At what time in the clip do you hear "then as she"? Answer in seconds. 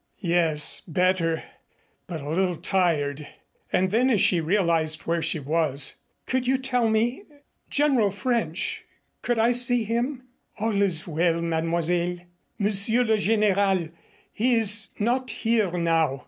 3.91-4.41